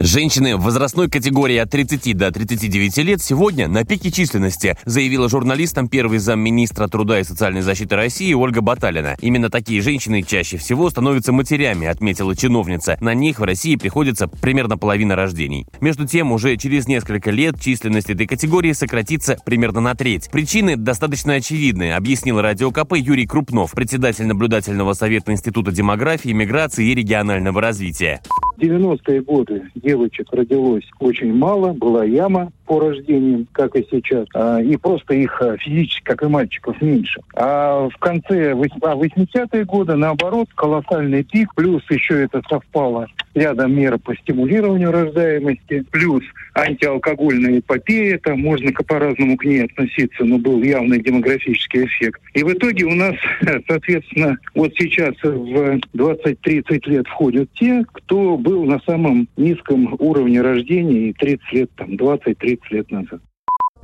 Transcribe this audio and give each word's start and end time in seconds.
Женщины 0.00 0.56
в 0.56 0.60
возрастной 0.60 1.10
категории 1.10 1.56
от 1.56 1.70
30 1.70 2.16
до 2.16 2.30
39 2.30 2.98
лет 2.98 3.20
сегодня 3.20 3.66
на 3.66 3.84
пике 3.84 4.12
численности, 4.12 4.78
заявила 4.84 5.28
журналистам 5.28 5.88
первый 5.88 6.20
замминистра 6.20 6.86
труда 6.86 7.18
и 7.18 7.24
социальной 7.24 7.62
защиты 7.62 7.96
России 7.96 8.32
Ольга 8.32 8.60
Баталина. 8.60 9.16
Именно 9.20 9.50
такие 9.50 9.82
женщины 9.82 10.22
чаще 10.22 10.56
всего 10.56 10.88
становятся 10.88 11.32
матерями, 11.32 11.88
отметила 11.88 12.36
чиновница. 12.36 12.96
На 13.00 13.12
них 13.12 13.40
в 13.40 13.42
России 13.42 13.74
приходится 13.74 14.28
примерно 14.28 14.78
половина 14.78 15.16
рождений. 15.16 15.66
Между 15.80 16.06
тем, 16.06 16.30
уже 16.30 16.56
через 16.56 16.86
несколько 16.86 17.32
лет 17.32 17.60
численность 17.60 18.08
этой 18.08 18.28
категории 18.28 18.74
сократится 18.74 19.36
примерно 19.44 19.80
на 19.80 19.96
треть. 19.96 20.30
Причины 20.30 20.76
достаточно 20.76 21.34
очевидны, 21.34 21.90
объяснил 21.90 22.40
Радио 22.40 22.70
КП 22.70 22.92
Юрий 22.94 23.26
Крупнов, 23.26 23.72
председатель 23.72 24.26
наблюдательного 24.26 24.92
совета 24.92 25.32
Института 25.32 25.72
демографии, 25.72 26.30
миграции 26.30 26.86
и 26.86 26.94
регионального 26.94 27.60
развития. 27.60 28.22
90-е 28.58 29.22
годы 29.22 29.70
девочек 29.74 30.28
родилось 30.32 30.84
очень 30.98 31.34
мало, 31.34 31.72
была 31.72 32.04
яма 32.04 32.52
по 32.66 32.80
рождениям, 32.80 33.46
как 33.52 33.76
и 33.76 33.86
сейчас, 33.90 34.26
а, 34.34 34.60
и 34.60 34.76
просто 34.76 35.14
их 35.14 35.40
а, 35.40 35.56
физически, 35.56 36.04
как 36.04 36.22
и 36.22 36.26
мальчиков, 36.26 36.80
меньше. 36.82 37.20
А 37.34 37.88
в 37.88 37.96
конце 37.98 38.52
80-е 38.52 39.64
годы, 39.64 39.94
наоборот, 39.94 40.48
колоссальный 40.54 41.24
пик, 41.24 41.54
плюс 41.54 41.82
еще 41.90 42.22
это 42.22 42.42
совпало 42.48 43.06
рядом 43.34 43.74
мер 43.74 43.98
по 43.98 44.14
стимулированию 44.16 44.90
рождаемости, 44.90 45.84
плюс 45.90 46.22
антиалкогольная 46.54 47.60
эпопея, 47.60 48.18
там 48.18 48.40
можно 48.40 48.72
по-разному 48.72 49.36
к 49.36 49.44
ней 49.44 49.64
относиться, 49.64 50.24
но 50.24 50.38
был 50.38 50.62
явный 50.62 51.00
демографический 51.00 51.84
эффект. 51.84 52.20
И 52.34 52.42
в 52.42 52.52
итоге 52.52 52.84
у 52.84 52.94
нас, 52.94 53.14
соответственно, 53.68 54.36
вот 54.54 54.72
сейчас 54.76 55.14
в 55.22 55.80
20-30 55.94 56.80
лет 56.86 57.06
входят 57.06 57.48
те, 57.54 57.84
кто 57.92 58.36
был 58.36 58.64
на 58.64 58.80
самом 58.80 59.28
низком 59.36 59.94
уровне 59.98 60.40
рождения 60.40 61.10
и 61.10 61.12
30 61.12 61.52
лет, 61.52 61.70
там, 61.76 61.90
20-30 61.90 62.58
лет 62.70 62.90
назад. 62.90 63.20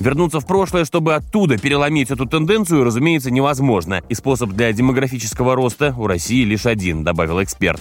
Вернуться 0.00 0.40
в 0.40 0.46
прошлое, 0.46 0.84
чтобы 0.84 1.14
оттуда 1.14 1.58
переломить 1.58 2.10
эту 2.10 2.26
тенденцию, 2.26 2.84
разумеется, 2.84 3.30
невозможно. 3.30 4.02
И 4.08 4.14
способ 4.14 4.50
для 4.50 4.72
демографического 4.72 5.54
роста 5.54 5.94
у 5.96 6.06
России 6.06 6.44
лишь 6.44 6.66
один, 6.66 7.04
добавил 7.04 7.42
эксперт 7.42 7.80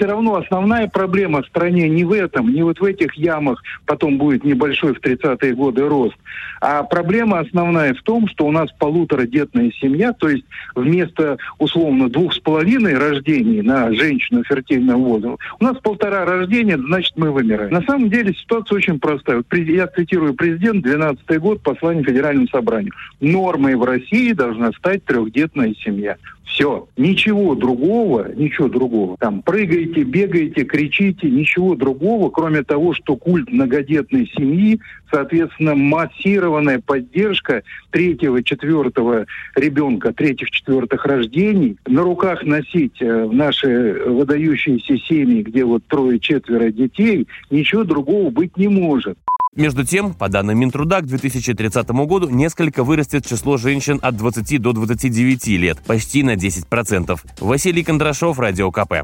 все 0.00 0.06
равно 0.06 0.36
основная 0.36 0.88
проблема 0.88 1.42
в 1.42 1.46
стране 1.46 1.86
не 1.86 2.04
в 2.04 2.12
этом, 2.12 2.54
не 2.54 2.62
вот 2.62 2.80
в 2.80 2.84
этих 2.84 3.12
ямах, 3.16 3.62
потом 3.84 4.16
будет 4.16 4.44
небольшой 4.44 4.94
в 4.94 5.00
30-е 5.00 5.54
годы 5.54 5.86
рост, 5.86 6.16
а 6.62 6.82
проблема 6.84 7.40
основная 7.40 7.92
в 7.92 8.00
том, 8.02 8.26
что 8.26 8.46
у 8.46 8.50
нас 8.50 8.70
полуторадетная 8.78 9.70
семья, 9.78 10.14
то 10.14 10.30
есть 10.30 10.46
вместо 10.74 11.36
условно 11.58 12.08
двух 12.08 12.32
с 12.32 12.38
половиной 12.38 12.96
рождений 12.96 13.60
на 13.60 13.92
женщину 13.92 14.42
фертильного 14.42 14.96
возраста, 14.96 15.38
у 15.60 15.64
нас 15.64 15.76
полтора 15.76 16.24
рождения, 16.24 16.78
значит 16.78 17.12
мы 17.16 17.30
вымираем. 17.30 17.70
На 17.70 17.82
самом 17.82 18.08
деле 18.08 18.32
ситуация 18.32 18.76
очень 18.76 18.98
простая. 18.98 19.44
Я 19.52 19.86
цитирую 19.86 20.32
президент, 20.32 20.82
12 20.82 21.38
год, 21.40 21.60
послание 21.60 22.04
Федеральному 22.04 22.48
собранию. 22.48 22.94
Нормой 23.20 23.74
в 23.74 23.84
России 23.84 24.32
должна 24.32 24.72
стать 24.72 25.04
трехдетная 25.04 25.74
семья. 25.84 26.16
Все. 26.50 26.88
Ничего 26.96 27.54
другого, 27.54 28.32
ничего 28.34 28.68
другого. 28.68 29.16
Там 29.18 29.42
прыгаете, 29.42 30.02
бегаете, 30.02 30.64
кричите, 30.64 31.30
ничего 31.30 31.76
другого, 31.76 32.28
кроме 32.30 32.64
того, 32.64 32.92
что 32.92 33.16
культ 33.16 33.50
многодетной 33.50 34.30
семьи, 34.36 34.80
соответственно, 35.10 35.76
массированная 35.76 36.80
поддержка 36.84 37.62
третьего, 37.90 38.42
четвертого 38.42 39.26
ребенка, 39.54 40.12
третьих, 40.12 40.50
четвертых 40.50 41.06
рождений, 41.06 41.76
на 41.86 42.02
руках 42.02 42.42
носить 42.42 43.00
э, 43.00 43.28
наши 43.30 44.02
выдающиеся 44.06 44.98
семьи, 44.98 45.42
где 45.42 45.64
вот 45.64 45.84
трое-четверо 45.86 46.70
детей, 46.70 47.28
ничего 47.50 47.84
другого 47.84 48.30
быть 48.30 48.56
не 48.56 48.68
может. 48.68 49.16
Между 49.56 49.84
тем, 49.84 50.14
по 50.14 50.28
данным 50.28 50.60
Минтруда, 50.60 51.00
к 51.00 51.06
2030 51.06 51.88
году 51.90 52.28
несколько 52.28 52.84
вырастет 52.84 53.26
число 53.26 53.56
женщин 53.56 53.98
от 54.00 54.16
20 54.16 54.62
до 54.62 54.72
29 54.72 55.48
лет, 55.58 55.78
почти 55.84 56.22
на 56.22 56.36
10%. 56.36 57.20
Василий 57.40 57.82
Кондрашов, 57.82 58.38
Радио 58.38 58.70
КП. 58.70 59.02